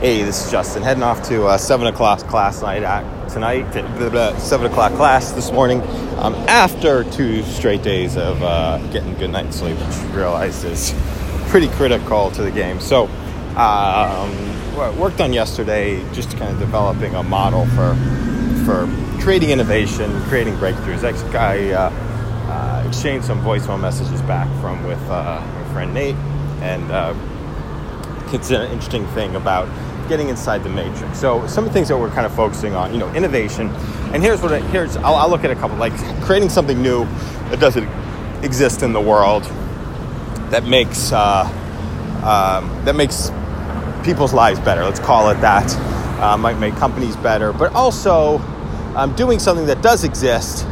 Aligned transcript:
Hey, 0.00 0.22
this 0.24 0.44
is 0.44 0.50
Justin. 0.50 0.82
Heading 0.82 1.02
off 1.02 1.26
to 1.30 1.46
uh, 1.46 1.56
seven 1.56 1.86
o'clock 1.86 2.18
class 2.28 2.60
night 2.60 2.80
tonight. 3.30 3.62
Blah, 3.96 4.10
blah, 4.10 4.36
seven 4.36 4.70
o'clock 4.70 4.92
class 4.92 5.32
this 5.32 5.50
morning. 5.50 5.80
Um, 6.18 6.34
after 6.48 7.02
two 7.12 7.42
straight 7.44 7.82
days 7.82 8.18
of 8.18 8.42
uh, 8.42 8.76
getting 8.92 9.14
good 9.14 9.30
night's 9.30 9.56
sleep, 9.56 9.78
which 9.78 9.86
I 9.86 10.14
realized 10.14 10.66
is 10.66 10.94
pretty 11.46 11.68
critical 11.68 12.30
to 12.32 12.42
the 12.42 12.50
game. 12.50 12.78
So, 12.78 13.06
um, 13.56 14.98
worked 14.98 15.22
on 15.22 15.32
yesterday, 15.32 16.04
just 16.12 16.36
kind 16.36 16.52
of 16.52 16.58
developing 16.58 17.14
a 17.14 17.22
model 17.22 17.64
for 17.68 17.94
for 18.66 18.86
creating 19.22 19.48
innovation, 19.48 20.12
creating 20.24 20.56
breakthroughs. 20.56 21.04
I 21.34 21.72
uh, 21.72 21.90
uh, 22.52 22.84
exchanged 22.86 23.24
some 23.24 23.40
voicemail 23.40 23.80
messages 23.80 24.20
back 24.22 24.46
from 24.60 24.84
with 24.86 25.00
uh, 25.08 25.40
my 25.40 25.72
friend 25.72 25.94
Nate, 25.94 26.16
and 26.60 26.90
uh, 26.90 27.14
it's 28.34 28.50
an 28.50 28.70
interesting 28.70 29.06
thing 29.08 29.36
about 29.36 29.68
getting 30.08 30.28
inside 30.28 30.62
the 30.64 30.68
matrix. 30.68 31.18
So 31.18 31.46
some 31.46 31.64
of 31.64 31.70
the 31.70 31.74
things 31.74 31.88
that 31.88 31.98
we're 31.98 32.10
kind 32.10 32.26
of 32.26 32.34
focusing 32.34 32.74
on, 32.74 32.92
you 32.92 32.98
know, 32.98 33.12
innovation. 33.14 33.68
And 34.12 34.22
here's 34.22 34.40
what 34.40 34.60
here's 34.64 34.96
I'll, 34.98 35.14
I'll 35.14 35.30
look 35.30 35.44
at 35.44 35.50
a 35.50 35.54
couple 35.56 35.76
like 35.76 35.94
creating 36.22 36.48
something 36.48 36.80
new 36.80 37.04
that 37.50 37.60
doesn't 37.60 37.88
exist 38.44 38.82
in 38.82 38.92
the 38.92 39.00
world 39.00 39.44
that 40.50 40.64
makes 40.64 41.12
uh, 41.12 41.44
um, 42.24 42.84
that 42.84 42.94
makes 42.96 43.30
people's 44.04 44.32
lives 44.32 44.60
better. 44.60 44.84
Let's 44.84 45.00
call 45.00 45.30
it 45.30 45.40
that. 45.40 45.74
Uh, 46.20 46.36
might 46.36 46.58
make 46.58 46.74
companies 46.76 47.14
better, 47.16 47.52
but 47.52 47.74
also 47.74 48.38
um, 48.96 49.14
doing 49.16 49.38
something 49.38 49.66
that 49.66 49.82
does 49.82 50.02
exist 50.02 50.64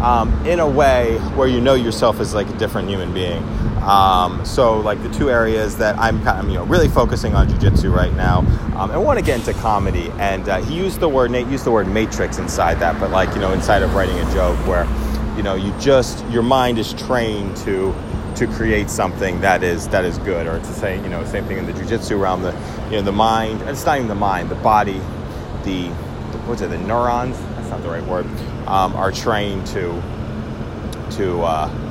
um, 0.00 0.32
in 0.44 0.58
a 0.58 0.68
way 0.68 1.18
where 1.36 1.46
you 1.46 1.60
know 1.60 1.74
yourself 1.74 2.18
as 2.18 2.34
like 2.34 2.48
a 2.48 2.58
different 2.58 2.88
human 2.88 3.12
being. 3.12 3.42
Um, 3.82 4.44
so 4.44 4.80
like 4.80 5.02
the 5.02 5.08
two 5.10 5.30
areas 5.30 5.76
that 5.78 5.98
I'm 5.98 6.22
kind 6.22 6.40
of, 6.40 6.48
you 6.48 6.54
know 6.54 6.64
really 6.64 6.88
focusing 6.88 7.34
on 7.34 7.48
jujitsu 7.48 7.94
right 7.94 8.12
now, 8.14 8.40
um, 8.76 8.90
and 8.90 9.04
want 9.04 9.18
to 9.18 9.24
get 9.24 9.38
into 9.38 9.58
comedy. 9.60 10.10
And 10.18 10.48
uh, 10.48 10.60
he 10.62 10.76
used 10.76 11.00
the 11.00 11.08
word 11.08 11.30
Nate 11.30 11.46
used 11.48 11.64
the 11.64 11.70
word 11.70 11.88
matrix 11.88 12.38
inside 12.38 12.80
that, 12.80 12.98
but 13.00 13.10
like 13.10 13.34
you 13.34 13.40
know 13.40 13.52
inside 13.52 13.82
of 13.82 13.94
writing 13.94 14.18
a 14.18 14.34
joke 14.34 14.58
where 14.66 14.84
you 15.36 15.42
know 15.42 15.54
you 15.54 15.72
just 15.78 16.24
your 16.26 16.42
mind 16.42 16.78
is 16.78 16.92
trained 16.94 17.56
to 17.58 17.94
to 18.36 18.46
create 18.46 18.88
something 18.88 19.40
that 19.40 19.62
is 19.62 19.88
that 19.88 20.04
is 20.04 20.18
good, 20.18 20.46
or 20.46 20.58
to 20.58 20.72
say 20.72 21.00
you 21.02 21.08
know 21.08 21.24
same 21.24 21.44
thing 21.46 21.58
in 21.58 21.66
the 21.66 21.72
jujitsu 21.72 22.20
realm. 22.20 22.42
The 22.42 22.52
you 22.86 22.96
know 22.96 23.02
the 23.02 23.12
mind, 23.12 23.62
it's 23.62 23.84
not 23.84 23.96
even 23.96 24.08
the 24.08 24.14
mind, 24.14 24.48
the 24.48 24.56
body, 24.56 25.00
the 25.64 25.88
what's 26.46 26.62
it, 26.62 26.70
the 26.70 26.78
neurons? 26.78 27.38
That's 27.56 27.70
not 27.70 27.82
the 27.82 27.90
right 27.90 28.04
word. 28.04 28.26
Um, 28.66 28.94
are 28.94 29.10
trained 29.10 29.66
to 29.68 30.02
to 31.12 31.40
uh, 31.42 31.87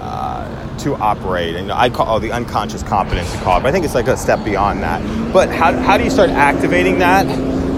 uh, 0.00 0.78
to 0.78 0.94
operate, 0.96 1.56
and 1.56 1.70
I 1.70 1.90
call 1.90 2.16
oh, 2.16 2.18
the 2.18 2.32
unconscious 2.32 2.82
competence. 2.82 3.32
You 3.34 3.40
call 3.40 3.58
it, 3.58 3.62
but 3.62 3.68
I 3.68 3.72
think 3.72 3.84
it's 3.84 3.94
like 3.94 4.08
a 4.08 4.16
step 4.16 4.44
beyond 4.44 4.82
that. 4.82 5.00
But 5.32 5.50
how 5.50 5.72
how 5.72 5.98
do 5.98 6.04
you 6.04 6.10
start 6.10 6.30
activating 6.30 6.98
that 7.00 7.26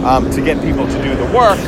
um, 0.05 0.31
to 0.31 0.41
get 0.41 0.61
people 0.63 0.87
to 0.87 1.03
do 1.03 1.15
the 1.17 1.27
work? 1.27 1.59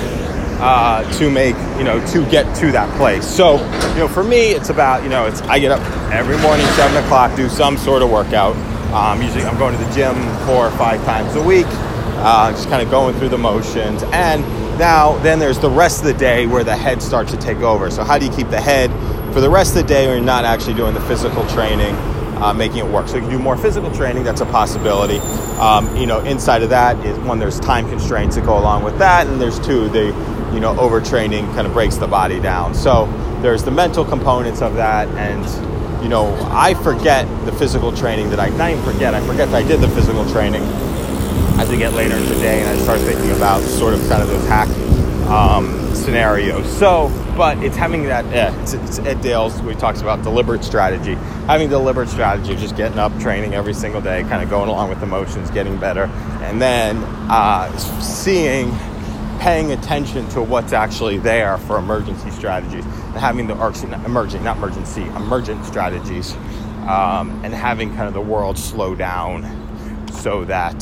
Uh, 0.61 1.03
to 1.19 1.29
make 1.31 1.57
you 1.77 1.85
know 1.85 2.05
to 2.07 2.25
get 2.31 2.45
to 2.57 2.71
that 2.71 2.89
place. 2.97 3.27
So 3.27 3.55
you 3.93 3.99
know, 3.99 4.09
for 4.09 4.23
me, 4.23 4.53
it's 4.53 4.71
about 4.71 5.03
you 5.03 5.09
know, 5.09 5.27
it's 5.27 5.43
I 5.43 5.59
get 5.59 5.73
up 5.73 5.83
every 6.13 6.39
morning 6.39 6.65
seven 6.69 7.03
o'clock, 7.05 7.37
do 7.37 7.49
some 7.49 7.77
sort 7.77 8.03
of 8.03 8.11
workout. 8.11 8.55
Um, 8.95 9.21
usually, 9.21 9.43
I'm 9.43 9.59
going 9.59 9.77
to 9.77 9.85
the 9.85 9.93
gym 9.93 10.15
four 10.47 10.69
or 10.69 10.71
five 10.73 11.05
times 11.05 11.35
a 11.35 11.43
week, 11.43 11.67
uh, 11.69 12.53
just 12.53 12.69
kind 12.69 12.81
of 12.81 12.91
going 12.91 13.17
through 13.19 13.31
the 13.31 13.39
motions. 13.39 14.05
And 14.13 14.43
now, 14.79 15.19
then 15.19 15.41
there's 15.41 15.59
the 15.59 15.71
rest 15.71 15.99
of 15.99 16.07
the 16.07 16.15
day 16.15 16.47
where 16.47 16.63
the 16.63 16.77
head 16.77 17.03
starts 17.03 17.33
to 17.33 17.37
take 17.37 17.59
over. 17.59 17.91
So 17.91 18.05
how 18.05 18.19
do 18.19 18.27
you 18.27 18.33
keep 18.33 18.51
the 18.51 18.61
head 18.61 18.91
for 19.35 19.41
the 19.41 19.51
rest 19.51 19.75
of 19.75 19.83
the 19.83 19.89
day 19.89 20.05
you're 20.05 20.21
not 20.21 20.45
actually 20.45 20.75
doing 20.75 20.95
the 20.95 21.01
physical 21.01 21.45
training? 21.49 21.97
Uh, 22.37 22.53
making 22.53 22.79
it 22.79 22.87
work. 22.87 23.09
So 23.09 23.17
you 23.17 23.23
can 23.23 23.31
do 23.31 23.39
more 23.39 23.57
physical 23.57 23.91
training. 23.91 24.23
That's 24.23 24.41
a 24.41 24.47
possibility. 24.47 25.19
Um, 25.59 25.97
you 25.97 26.07
know, 26.07 26.21
inside 26.21 26.63
of 26.63 26.71
that 26.71 27.05
is 27.05 27.19
one. 27.21 27.39
There's 27.39 27.59
time 27.59 27.89
constraints 27.89 28.37
that 28.37 28.45
go 28.45 28.59
along 28.59 28.83
with 28.85 28.99
that, 28.99 29.27
and 29.27 29.41
there's 29.41 29.59
two. 29.61 29.89
The 29.89 30.07
you 30.53 30.61
know 30.61 30.75
overtraining 30.75 31.47
kind 31.55 31.67
of 31.67 31.73
breaks 31.73 31.97
the 31.97 32.09
body 32.09 32.41
down. 32.41 32.75
So 32.75 33.07
there's 33.41 33.63
the 33.63 33.71
mental 33.71 34.05
components 34.05 34.63
of 34.63 34.75
that, 34.75 35.09
and 35.11 36.03
you 36.03 36.09
know 36.09 36.37
I 36.51 36.75
forget 36.75 37.27
the 37.45 37.53
physical 37.53 37.93
training 37.93 38.31
that 38.31 38.41
I 38.41 38.51
not 38.51 38.71
even 38.71 38.85
forget. 38.85 39.15
I 39.15 39.27
forget 39.27 39.49
that 39.51 39.65
I 39.65 39.67
did 39.67 39.81
the 39.81 39.89
physical 39.89 40.29
training 40.31 40.63
as 41.59 41.71
we 41.71 41.77
get 41.77 41.93
later 41.95 42.17
in 42.17 42.25
the 42.29 42.37
day, 42.37 42.61
and 42.61 42.69
I 42.69 42.83
start 42.83 43.01
thinking 43.01 43.31
about 43.31 43.63
sort 43.63 43.95
of 43.95 44.01
kind 44.09 44.23
of 44.23 44.29
those 44.29 44.47
hack 44.49 44.69
um, 45.29 45.95
scenarios. 45.95 46.67
So 46.79 47.09
but 47.37 47.59
it's 47.65 47.77
having 47.77 48.05
that 48.05 48.25
yeah, 48.27 48.61
it's, 48.63 48.75
it's 48.75 48.99
ed 49.01 49.21
dale's 49.21 49.61
we 49.63 49.75
talks 49.75 50.01
about 50.01 50.23
deliberate 50.23 50.65
strategy. 50.65 51.15
Having 51.47 51.71
deliberate 51.71 52.09
strategy 52.09 52.57
just 52.57 52.77
getting 52.77 52.99
up 52.99 53.17
training 53.19 53.55
every 53.55 53.75
single 53.75 54.01
day 54.01 54.23
kind 54.23 54.43
of 54.43 54.51
going 54.51 54.69
along 54.69 54.89
with 54.89 55.01
the 55.01 55.07
motions 55.07 55.51
getting 55.51 55.77
better. 55.79 56.05
And 56.43 56.61
then 56.61 56.99
uh, 57.31 57.77
seeing 58.01 58.73
paying 59.41 59.73
attention 59.73 60.29
to 60.31 60.43
what's 60.43 60.73
actually 60.73 61.19
there 61.19 61.59
for 61.59 61.77
emergency 61.77 62.31
strategies. 62.31 62.85
And 62.85 63.17
having 63.17 63.47
the 63.47 63.55
emergent 64.05 64.45
not 64.45 64.57
emergency 64.57 65.03
emergent 65.03 65.65
strategies 65.65 66.35
um, 66.87 67.41
and 67.45 67.55
having 67.55 67.95
kind 67.95 68.09
of 68.09 68.15
the 68.15 68.21
world 68.21 68.59
slow 68.59 68.95
down 68.95 69.43
so 70.13 70.45
that 70.45 70.75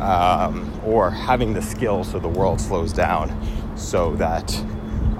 um, 0.00 0.80
or 0.84 1.10
having 1.10 1.54
the 1.54 1.62
skill 1.62 2.04
so 2.04 2.18
the 2.18 2.28
world 2.28 2.60
slows 2.60 2.92
down 2.92 3.76
so 3.76 4.14
that 4.16 4.54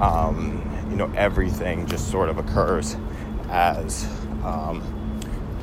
um, 0.00 0.64
you 0.90 0.96
know, 0.96 1.10
everything 1.16 1.86
just 1.86 2.10
sort 2.10 2.28
of 2.28 2.38
occurs 2.38 2.96
as 3.50 4.04
um, 4.44 4.82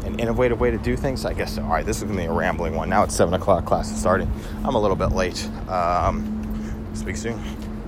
an 0.04 0.20
innovative 0.20 0.60
way 0.60 0.72
to 0.72 0.78
do 0.78 0.96
things. 0.96 1.26
I 1.26 1.34
guess, 1.34 1.58
all 1.58 1.66
right, 1.66 1.86
this 1.86 1.98
is 1.98 2.04
to 2.04 2.16
be 2.16 2.26
a 2.26 2.32
rambling 2.32 2.76
one. 2.76 2.90
Now 2.90 3.04
it's 3.04 3.16
7 3.16 3.34
o'clock, 3.34 3.66
class 3.66 3.92
is 3.92 4.00
starting. 4.00 4.32
I'm 4.64 4.76
a 4.76 4.80
little 4.80 4.96
bit 4.96 5.12
late. 5.12 5.46
Um, 5.68 6.90
speak 6.94 7.18
soon. 7.18 7.42